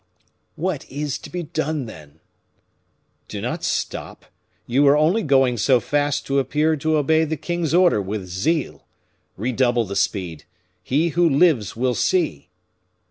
[0.55, 2.21] "What is to be done, then?"
[3.27, 4.25] "Do not stop;
[4.65, 8.87] you were only going so fast to appear to obey the king's order with zeal.
[9.37, 10.45] Redouble the speed.
[10.81, 12.49] He who lives will see!"